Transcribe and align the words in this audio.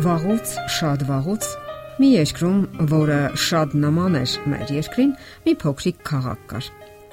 Վաղուց, 0.00 0.50
շատ 0.72 1.02
վաղուց 1.04 1.46
մի 2.00 2.08
երկրում, 2.14 2.60
որը 2.88 3.16
շատ 3.36 3.74
նման 3.82 4.14
էր 4.16 4.36
մեր 4.48 4.70
երկրին, 4.72 5.10
մի 5.44 5.52
փոքրիկ 5.60 5.98
քաղաք 6.08 6.46
կար։ 6.52 6.68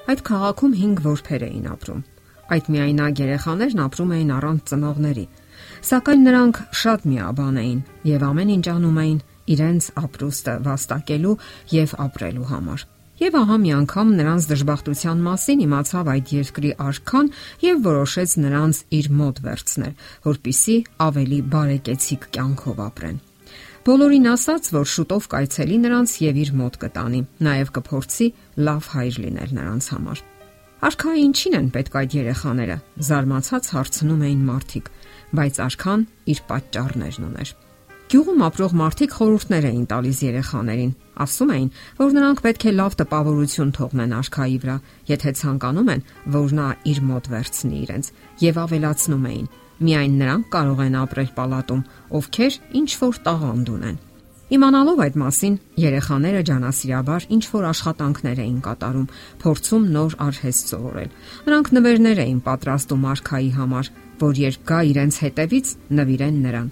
Այդ 0.08 0.22
քաղաքում 0.28 0.76
5 0.78 1.02
որբեր 1.04 1.44
էին 1.48 1.66
ապրում։ 1.74 2.00
Այդ 2.56 2.70
միայնակ 2.72 3.20
երեխաներն 3.24 3.82
ապրում 3.84 4.14
էին 4.16 4.32
առանց 4.38 4.62
ծնողների։ 4.72 5.26
Սակայն 5.90 6.24
նրանք 6.28 6.62
շատ 6.80 7.04
միաբան 7.12 7.60
էին 7.64 7.82
եւ 8.08 8.24
ամեն 8.30 8.54
ինչ 8.56 8.66
անում 8.72 9.00
էին 9.04 9.20
իրենց 9.52 9.90
ապրուստը 10.08 10.54
վաստակելու 10.68 11.36
եւ 11.76 11.94
ապրելու 12.08 12.48
համար։ 12.56 12.86
Եվ 13.18 13.34
ահա 13.34 13.56
մի 13.58 13.70
անգամ 13.74 14.10
նրանց 14.14 14.44
դժբախտության 14.46 15.22
մասին 15.26 15.62
իմացավ 15.64 16.10
այդ 16.12 16.28
երկրի 16.36 16.68
արքան 16.84 17.30
եւ 17.64 17.80
որոշեց 17.88 18.34
նրանց 18.44 18.82
իր 18.98 19.08
մոտ 19.18 19.40
վերցնել, 19.46 19.94
որpիսի 20.28 20.76
ավելի 21.08 21.40
բարեկեցիկ 21.54 22.28
կյանքով 22.38 22.82
ապրեն։ 22.86 23.18
Բոլորին 23.88 24.28
ասաց, 24.28 24.70
որ 24.78 24.86
շուտով 24.94 25.28
կայցելի 25.34 25.76
նրանց 25.82 26.14
եւ 26.28 26.40
իր 26.44 26.50
մոտ 26.62 26.74
կտանի, 26.82 27.20
նաեւ 27.48 27.70
կփորձի 27.78 28.26
լավ 28.68 28.90
հայր 28.94 29.20
լինել 29.26 29.54
նրանց 29.58 29.88
համար։ 29.98 30.22
Արքայի 30.78 31.22
ինչին 31.26 31.56
են 31.58 31.70
պետք 31.74 31.96
այդ 31.98 32.12
երեխաները, 32.18 32.76
զարմացած 33.08 33.70
հարցնում 33.74 34.20
էին 34.28 34.44
մարդիկ, 34.46 34.90
բայց 35.38 35.58
արքան 35.66 36.04
իր 36.34 36.42
պատճառներն 36.52 37.26
ուներ։ 37.32 37.50
Գյուղում 38.08 38.38
ապրող 38.46 38.72
մարդիկ 38.78 39.14
խորհուրդներ 39.18 39.64
էին 39.68 39.82
տալիս 39.88 40.18
երեխաներին։ 40.24 40.92
Ասում 41.20 41.50
էին, 41.52 41.66
որ 41.98 42.14
նրանք 42.16 42.38
պետք 42.46 42.62
է 42.64 42.72
լավ 42.72 42.94
տպավորություն 43.00 43.72
թողնեն 43.76 44.14
արքայի 44.18 44.56
վրա, 44.62 44.76
եթե 45.10 45.32
ցանկանում 45.40 45.90
են, 45.92 46.04
որ 46.38 46.54
նա 46.56 46.68
իր 46.88 47.00
մոտ 47.04 47.28
վերցնի 47.34 47.76
իրենց, 47.84 48.10
եւ 48.48 48.60
ավելացնում 48.64 49.28
էին. 49.28 49.48
միայն 49.78 50.14
նրանք 50.18 50.46
կարող 50.56 50.80
են 50.88 50.96
ապրել 50.98 51.30
պալատում, 51.36 51.82
ովքեր 52.18 52.52
ինչ 52.80 52.90
որ 52.98 53.14
տաղանդ 53.28 53.68
ունեն։ 53.76 53.98
Իմանալով 54.48 54.98
այդ 55.04 55.16
մասին, 55.22 55.54
երեխաները 55.84 56.40
ջանասիրաբար 56.48 57.28
ինչ 57.36 57.44
որ 57.52 57.64
աշխատանքներ 57.68 58.38
էին 58.48 58.58
կատարում, 58.64 59.06
փորձում 59.44 59.84
նոր 59.94 60.18
արհեստ 60.24 60.72
սովորել։ 60.72 61.14
Նրանք 61.46 61.72
նվերներ 61.76 62.24
էին 62.24 62.40
պատրաստում 62.48 63.08
արքայի 63.12 63.50
համար, 63.60 63.94
որ 64.24 64.42
երբ 64.48 64.60
գա 64.72 64.80
իրենց 64.96 65.22
հետևից, 65.28 65.66
նվիրեն 66.00 66.44
նրան։ 66.48 66.68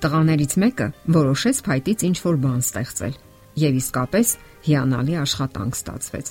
Տղաներից 0.00 0.52
մեկը 0.62 0.86
որոշեց 1.12 1.58
փայտից 1.66 2.02
ինչ 2.08 2.16
որ 2.24 2.36
բան 2.40 2.60
ստեղծել 2.64 3.16
եւ 3.60 3.74
իսկապես 3.80 4.28
հիանալի 4.64 5.16
աշխատանք 5.20 5.76
ստացվեց։ 5.76 6.30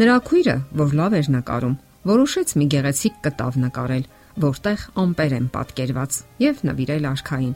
Նրա 0.00 0.16
քույրը, 0.30 0.56
որ 0.80 0.94
լավ 1.00 1.16
էր 1.18 1.30
նկարում, 1.34 1.74
որոշեց 2.10 2.52
մի 2.60 2.66
գեղեցիկ 2.74 3.16
կտավ 3.26 3.58
նկարել, 3.64 4.04
որտեղ 4.46 4.84
ամպեր 5.02 5.34
են 5.40 5.48
պատկերված 5.56 6.20
եւ 6.44 6.62
նվիրել 6.70 7.08
արքային։ 7.10 7.54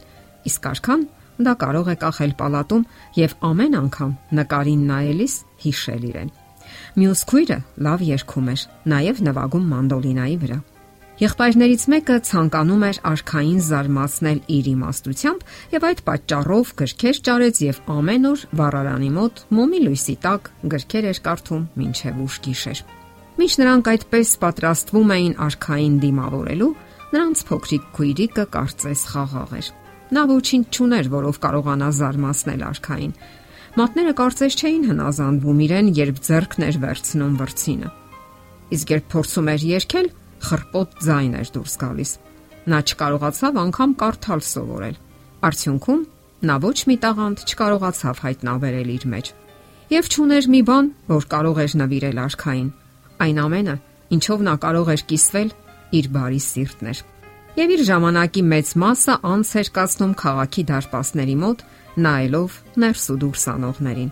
Իսկ 0.51 0.69
արքան 0.75 1.07
դա 1.45 1.53
կարող 1.63 1.87
է 1.91 1.95
կախել 2.03 2.35
պալատում 2.39 2.85
եւ 3.19 3.35
ամեն 3.49 3.79
անգամ 3.79 4.11
նկարին 4.39 4.85
նայելիս 4.91 5.35
հիշել 5.65 6.05
իրեն։ 6.11 6.31
Մյուս 6.99 7.21
քույրը 7.31 7.57
լավ 7.85 8.05
երգում 8.11 8.47
էր, 8.55 8.61
նաեւ 8.91 9.19
նվագում 9.29 9.67
մանդոլինայի 9.71 10.37
վրա։ 10.43 10.59
Եղբայրներից 11.15 11.83
մեկը 11.93 12.15
ցանկանում 12.27 12.81
էր 12.83 12.97
արքային 13.07 13.59
զարմացնել 13.63 14.39
իր 14.51 14.65
իմաստությամբ 14.71 15.43
եւ 15.71 15.85
այդ 15.87 15.99
պատճառով 16.09 16.71
գրքեր 16.81 17.19
ճարեց 17.27 17.61
եւ 17.63 17.77
ամեն 17.95 18.27
օր 18.31 18.43
վառարանի 18.59 19.11
մոտ 19.15 19.39
մոմի 19.55 19.79
լույսի 19.85 20.15
տակ 20.25 20.49
գրքեր 20.73 21.07
էր 21.11 21.21
կարդում 21.27 21.63
մինչեւ 21.79 22.19
ուշ 22.25 22.35
գիշեր։ 22.47 22.81
Մինչ 23.39 23.53
նրանք 23.63 23.89
այդպես 23.95 24.33
պատրաստվում 24.43 25.15
էին 25.15 25.33
արքային 25.45 25.95
դիմավորելու, 26.03 26.69
նրանց 27.15 27.45
փոքրիկ 27.47 27.87
քույրիկը 27.95 28.45
կարծես 28.55 29.01
խաղաղ 29.15 29.55
էր։ 29.55 29.71
Նա 30.15 30.21
ոչինչ 30.35 30.65
չուներ, 30.75 31.09
որով 31.15 31.39
կարողանա 31.47 31.89
զարմացնել 31.95 32.67
արքային։ 32.75 33.15
Մատները 33.75 34.13
կարծես 34.19 34.59
չէին 34.59 34.83
հնազանդվում 34.91 35.63
իրեն, 35.65 35.87
երբ 35.95 36.19
ձեռքն 36.27 36.65
էր 36.65 36.77
վերցնում 36.85 37.33
վրցինը։ 37.39 37.89
Իսկ 38.75 38.93
երբ 38.95 39.09
փորձում 39.15 39.49
էր 39.55 39.65
երգել, 39.75 40.07
խրպոտ 40.45 40.99
ձայն 41.05 41.33
էր 41.41 41.49
դուրս 41.55 41.75
գալիս։ 41.81 42.11
Նա 42.65 42.79
չկարողացավ 42.85 43.57
անգամ 43.65 43.91
կարդալ 44.01 44.41
սովորել։ 44.45 44.95
Արդյունքում 45.45 46.05
նա 46.45 46.55
ոչ 46.65 46.77
մի 46.89 46.95
տաղանդ 47.05 47.43
չկարողացավ 47.45 48.21
հայտնաբերել 48.25 48.89
իր 48.95 49.05
մեջ։ 49.15 49.27
Եվ 49.95 50.07
ճուներ 50.15 50.47
մի 50.49 50.61
բան, 50.65 50.87
որ 51.13 51.27
կարող 51.35 51.59
էր 51.65 51.73
նվիրել 51.81 52.21
արքային։ 52.25 52.69
Այն 53.25 53.37
ամենը, 53.45 53.75
ինչով 54.15 54.39
նա 54.45 54.55
կարող 54.65 54.89
էր 54.95 55.03
կիսվել, 55.11 55.49
իր 55.99 56.07
բարի 56.15 56.41
սիրտն 56.45 56.89
էր։ 56.91 57.01
Եվ 57.55 57.73
իր 57.75 57.81
ժամանակի 57.87 58.41
մեծ 58.51 58.71
մասը 58.81 59.13
անց 59.29 59.51
էր 59.61 59.69
կացնում 59.75 60.13
քաղաքի 60.25 60.63
դարպասների 60.71 61.35
մոտ, 61.45 61.61
նայելով 62.05 62.57
ներս 62.83 63.05
ու 63.13 63.19
դուրս 63.21 63.45
անողներին։ 63.55 64.09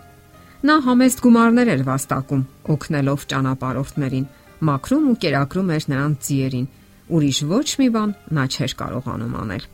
Նա 0.64 0.76
համեստ 0.88 1.24
գումարներ 1.26 1.72
էր 1.74 1.82
վաստակում, 1.90 2.44
օգնելով 2.74 3.26
ճանապարհորդներին, 3.34 4.28
մաքրում 4.70 5.06
ու 5.12 5.20
կերակրում 5.24 5.72
էր 5.76 5.86
նրանց 5.94 6.28
ձիերին։ 6.28 6.68
Ուրիշ 7.14 7.40
ոչ 7.52 7.68
մի 7.82 7.88
բան 7.94 8.12
նա 8.38 8.44
չէր 8.54 8.74
կարողանում 8.80 9.38
անել։ 9.44 9.66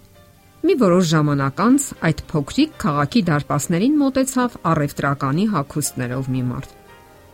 Մի 0.60 0.74
որոշ 0.80 1.06
ժամանակ 1.14 1.62
անց 1.64 1.84
այդ 2.10 2.22
փոքրիկ 2.30 2.72
քաղաքի 2.84 3.22
դարպասներին 3.30 3.94
մտեցավ 4.00 4.58
առևտրականի 4.74 5.46
հակոստներով 5.54 6.30
մի 6.36 6.42
մարդ։ 6.50 6.74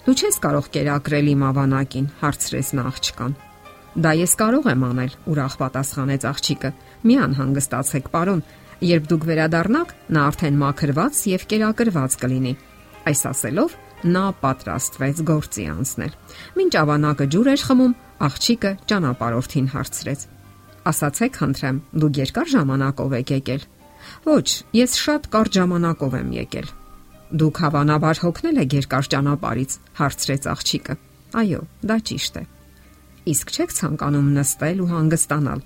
Դու 0.05 0.13
չես 0.19 0.35
կարող 0.43 0.67
կերակրել 0.75 1.31
իմ 1.31 1.45
ավանակին, 1.49 2.09
հարցրեց 2.21 2.67
նա 2.77 2.83
աղջկան։ 2.91 3.33
Դա 4.05 4.11
ես 4.19 4.33
կարող 4.41 4.69
եմ 4.75 4.85
անել, 4.85 5.15
ուրախ 5.31 5.53
պատասխանեց 5.61 6.27
աղջիկը։ 6.29 6.71
Մի 7.09 7.15
անհանգստացեք, 7.25 8.09
պարոն, 8.13 8.41
երբ 8.85 9.09
դուք 9.09 9.27
վերադառնաք, 9.31 9.93
նա 10.13 10.25
արդեն 10.29 10.57
մաքրված 10.61 11.21
եւ 11.31 11.45
կերակրված 11.55 12.17
կլինի։ 12.21 12.53
Այս 13.05 13.21
ասելով 13.29 13.75
նա 14.05 14.23
պատրաստվեց 14.41 15.21
գործի 15.29 15.65
անցնել։ 15.75 16.15
Մինչ 16.57 16.73
ավանակը 16.81 17.25
ջուր 17.35 17.49
էր 17.51 17.61
խմում, 17.65 17.93
աղջիկը 18.25 18.71
ճանապարհորդին 18.91 19.67
հարցրեց. 19.75 20.25
Ասացեք, 20.85 21.37
խնդրեմ, 21.41 21.77
դուք 22.01 22.19
երկար 22.21 22.49
ժամանակով 22.55 23.15
եք 23.19 23.31
եկել։ 23.35 23.63
Ոչ, 24.25 24.47
ես 24.77 24.97
շատ 25.05 25.29
կարճ 25.33 25.57
ժամանակով 25.59 26.17
եմ 26.21 26.33
եկել։ 26.35 26.67
Դուք 27.41 27.61
հավանաբար 27.65 28.21
հոգնել 28.25 28.59
եք 28.65 28.75
երկար 28.79 29.09
ճանապարից, 29.15 29.71
հարցրեց 29.99 30.43
աղջիկը։ 30.55 30.95
Այո, 31.41 31.61
դա 31.89 31.97
ճիշտ 32.09 32.37
է։ 32.41 32.43
Իսկ 33.25 33.53
չեք 33.55 33.71
ցանկանում 33.75 34.29
նստել 34.35 34.81
ու 34.85 34.89
հանգստանալ, 34.93 35.61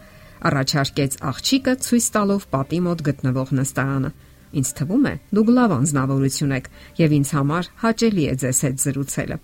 առաջարկեց 0.49 1.17
աղջիկը 1.29 1.73
ցույց 1.83 2.05
տալով 2.15 2.45
պատի 2.53 2.79
մոտ 2.87 3.03
գտնվող 3.09 3.49
նստարանը։ 3.59 4.11
Ինձ 4.49 4.69
թվում 4.79 5.05
է, 5.05 5.13
դուք 5.35 5.49
լավ 5.55 5.73
անznավորություն 5.75 6.53
եք 6.57 6.67
եւ 6.99 7.15
ինձ 7.19 7.31
համար 7.37 7.69
հաճելի 7.83 8.23
է 8.29 8.33
ձեզ 8.43 8.59
հետ 8.65 8.79
զրուցելը։ 8.83 9.37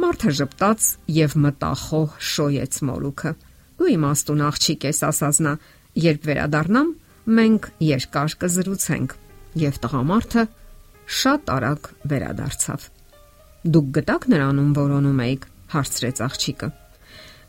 Մարթը 0.00 0.32
ճպտաց 0.38 0.86
եւ 1.16 1.34
մտախոհ 1.44 2.14
շոյեց 2.30 2.78
մորուքը։ 2.90 3.32
Դու 3.80 3.90
իմաստուն 3.90 4.44
աղջիկ 4.46 4.86
ես, 4.90 5.00
ասաց 5.10 5.40
նա, 5.44 5.52
երբ 6.04 6.28
վերադառնամ, 6.30 6.88
մենք 7.40 7.68
երկար 7.90 8.36
կզրուցենք։ 8.40 9.14
Եվ 9.60 9.78
տղամարդը 9.82 10.44
շատ 11.20 11.52
արագ 11.56 11.90
վերադարձավ։ 12.10 12.88
Դուք 13.74 13.88
գտաք 13.98 14.26
նրանում 14.30 14.70
որոնում 14.78 15.22
եք, 15.26 15.46
հարցրեց 15.74 16.22
աղջիկը։ 16.30 16.68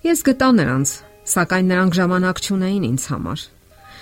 Ես 0.01 0.23
գտա 0.27 0.49
նրանց, 0.57 0.93
սակայն 1.31 1.67
նրանք 1.71 1.97
ժամանակ 2.01 2.41
չունեին 2.41 2.87
ինձ 2.89 3.05
համար։ 3.11 3.43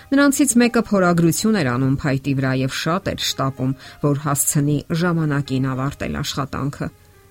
Նրանցից 0.10 0.54
մեկը 0.58 0.82
փորագրություն 0.90 1.58
էր 1.60 1.68
անում 1.70 1.96
փայտի 2.02 2.32
վրա 2.40 2.52
եւ 2.60 2.72
շատ 2.74 3.10
էր 3.12 3.20
շտապում, 3.30 3.74
որ 4.02 4.22
հասցնի 4.24 4.78
ժամանակին 5.02 5.68
ավարտել 5.70 6.16
աշխատանքը։ 6.22 6.88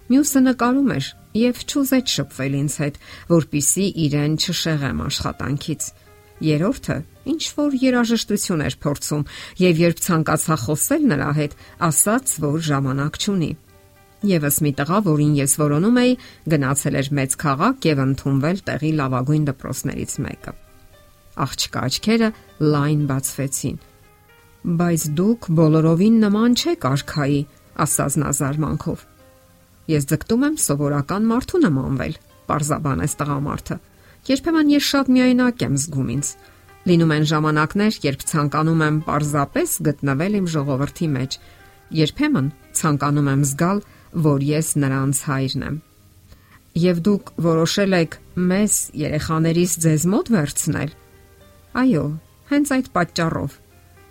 Մյուսը 0.09 0.43
նկարում 0.45 0.93
էր 0.95 1.09
եւ 1.39 1.63
ճուզեց 1.73 2.13
շփվել 2.19 2.55
ինձ 2.59 2.77
հետ, 2.83 3.01
որpիսի 3.35 3.87
իրեն 4.05 4.37
չշեղեմ 4.39 5.01
աշխատանքից։ 5.09 5.89
Երորդը 6.49 6.97
ինչ 7.35 7.43
որ 7.59 7.75
երաժշտություն 7.83 8.63
էր 8.69 8.79
փորձում 8.87 9.27
եւ 9.59 9.83
երբ 9.83 10.03
ցանկացա 10.07 10.57
խոսել 10.63 11.03
նրա 11.13 11.33
հետ, 11.39 11.59
ասաց, 11.89 12.37
որ 12.47 12.59
ժամանակ 12.69 13.19
չունի։ 13.19 13.51
Եվս 14.29 14.57
մի 14.63 14.73
տղա, 14.79 15.03
որին 15.11 15.35
ես 15.43 15.59
որոնում 15.67 16.01
էի, 16.05 16.15
գնացել 16.55 17.03
էր 17.03 17.13
մեծ 17.19 17.37
քաղաք 17.43 17.91
եւ 17.91 18.07
ընդունվել 18.07 18.65
տեղի 18.71 18.95
լավագույն 19.03 19.45
դպրոցներից 19.51 20.19
մեկը 20.29 20.59
աղջկա 21.39 21.83
աչքերը 21.89 22.29
լայն 22.59 23.05
բացվեցին։ 23.09 23.77
Բայց 24.79 25.03
դուք 25.19 25.49
բոլորովին 25.59 26.17
նման 26.25 26.57
չեք 26.59 26.87
արքայի, 26.89 27.41
ասաց 27.85 28.17
նա 28.23 28.31
զարմանքով։ 28.39 29.05
Ես 29.89 30.09
ձգտում 30.11 30.43
եմ 30.49 30.57
սովորական 30.65 31.29
մարդու 31.29 31.61
նմանվել, 31.65 32.15
parzabanես 32.49 33.15
տղամարդը։ 33.23 33.77
Երբեմն 34.29 34.73
ես 34.75 34.89
շատ 34.89 35.11
միայնակ 35.15 35.63
եմ 35.65 35.77
զգում 35.79 36.11
ինձ։ 36.19 36.33
Լինում 36.89 37.13
են 37.15 37.25
ժամանակներ, 37.31 37.99
երբ 38.09 38.25
ցանկանում 38.29 38.83
եմ 38.89 38.99
parzapes 39.09 39.73
գտնվել 39.89 40.39
իմ 40.39 40.47
ժողովրդի 40.53 41.09
մեջ։ 41.15 41.39
Երբեմն 41.99 42.49
ցանկանում 42.79 43.31
եմ 43.33 43.43
զգալ, 43.49 43.83
որ 44.29 44.47
ես 44.49 44.69
նրանց 44.83 45.21
հայրն 45.29 45.65
եմ։ 45.69 45.77
Եվ 46.79 47.03
դուք 47.09 47.33
որոշել 47.49 47.99
եք 47.99 48.17
մեզ 48.53 48.75
երեխաներից 49.03 49.73
ձեզ 49.85 50.03
մոտ 50.13 50.33
վերցնել։ 50.37 50.91
Այո, 51.83 52.05
հենց 52.49 52.73
այդ 52.77 52.89
պատճառով։ 52.97 53.57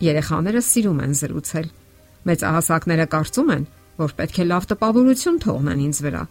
երեխաները 0.07 0.61
սիրում 0.67 0.99
են 1.07 1.13
զրուցել։ 1.17 1.67
Մեծ 2.27 2.43
ահասակները 2.47 3.05
կարծում 3.13 3.49
են, 3.57 3.63
որ 3.97 4.13
պետք 4.17 4.37
է 4.37 4.45
լավ 4.51 4.67
տպավորություն 4.71 5.39
թողնեն 5.47 5.83
ինձ 5.87 5.99
վրա։ 6.05 6.23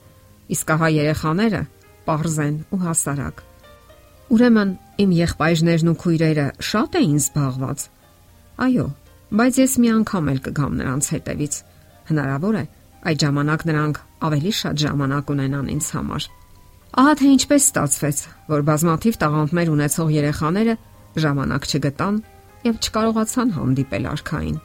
Իսկ 0.54 0.72
ահա 0.76 0.88
երեխաները 0.96 1.62
པարզ 2.06 2.36
են 2.46 2.56
ու 2.70 2.80
հասարակ։ 2.86 3.42
Ուրեմն 4.36 4.70
իմ 5.02 5.10
եղբայրներն 5.16 5.90
ու 5.90 5.98
քույրերը 6.02 6.46
շատ 6.70 6.98
էին 7.00 7.18
զբաղված։ 7.26 7.82
Այո, 8.66 8.86
բայց 9.36 9.58
ես 9.62 9.72
մի 9.82 9.88
անգամ 9.96 10.30
էլ 10.32 10.40
կգամ 10.46 10.72
նրանց 10.80 11.08
հետևից։ 11.16 11.54
Հնարավոր 12.06 12.56
է 12.56 12.64
այդ 13.06 13.22
ժամանակ 13.22 13.64
նրանք 13.70 13.98
ավելի 14.26 14.52
շատ 14.60 14.82
ժամանակ 14.82 15.30
ունենան 15.34 15.70
ինձ 15.76 15.88
համար։ 15.96 16.26
Ահա 16.96 17.12
թե 17.20 17.30
ինչպես 17.36 17.66
ստացվեց, 17.66 18.18
որ 18.50 18.62
բազմաթիվ 18.66 19.18
տաղանդներ 19.22 19.70
ունեցող 19.76 20.12
երեխաները 20.16 20.74
ժամանակ 21.24 21.66
չգտան 21.70 22.16
եւ 22.66 22.78
չկարողացան 22.86 23.50
հանդիպել 23.56 24.08
արքային։ 24.12 24.56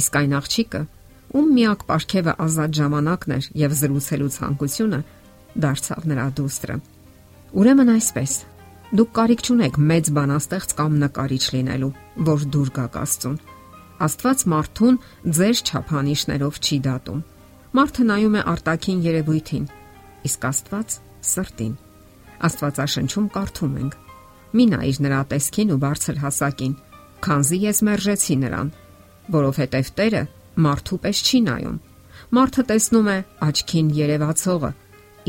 Իսկ 0.00 0.16
այն 0.20 0.34
աղջիկը, 0.40 0.82
ում 1.30 1.50
միակ 1.56 1.84
ապարքևը 1.86 2.34
ազատ 2.44 2.76
ժամանակն 2.80 3.34
էր 3.36 3.48
եւ 3.60 3.74
զրուցելու 3.80 4.30
ցանկությունը, 4.36 5.00
դարձավ 5.64 6.08
նրա 6.10 6.26
դուստրը։ 6.40 6.76
Ուրեմն 7.60 7.92
այսպես, 7.96 8.32
դուք 9.00 9.10
կարիք 9.18 9.40
չունեք 9.46 9.78
մեծ 9.90 10.10
բանաստեղծ 10.16 10.74
կամ 10.80 10.98
նկարիչ 11.04 11.44
լինելու, 11.54 11.92
որ 12.30 12.44
դուր 12.54 12.70
գաք 12.80 12.98
Աստծուն։ 13.00 13.36
Աստված 14.00 14.44
մարդուն 14.50 14.98
ձեր 15.38 15.62
չափանիշներով 15.70 16.60
չի 16.60 16.76
դատում։ 16.86 17.24
Մարդը 17.70 18.04
նայում 18.10 18.36
է 18.40 18.44
արտաքին 18.50 19.02
երևույթին, 19.06 19.66
իսկ 20.30 20.46
Աստված 20.50 20.96
սրտին։ 21.30 21.74
Աստվածաշնչում 22.50 23.26
կարդում 23.34 23.74
ենք. 23.80 23.98
Մի 24.50 24.64
նայիր 24.70 24.98
նրա 25.04 25.20
տեսքին 25.30 25.72
ու 25.74 25.80
բարձր 25.84 26.16
հասակին, 26.24 26.72
քանզի 27.24 27.58
ես 27.64 27.82
մերժեցի 27.86 28.36
նրան, 28.40 28.72
որովհետև 29.36 29.90
Տերը 30.00 30.22
մարդու 30.66 30.98
պես 31.04 31.20
չի 31.26 31.40
նայում։ 31.46 31.76
Մարդը 32.30 32.64
տեսնում 32.70 33.10
է 33.10 33.18
աչքին 33.46 33.92
երևացողը, 34.00 34.70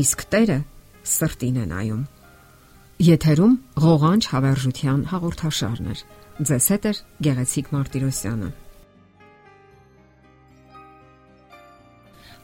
իսկ 0.02 0.24
Տերը 0.32 0.58
սրտին 1.12 1.60
է 1.62 1.68
նայում։ 1.72 2.02
Եթերում 3.02 3.54
ղողանջ 3.82 4.28
հավերժության 4.32 5.06
հաղորդաշարն 5.12 5.92
է։ 5.92 5.96
Ձեզ 6.42 6.66
հետ 6.72 6.84
է 6.90 6.92
Գեղեցիկ 7.26 7.72
Մարտիրոսյանը։ 7.76 8.50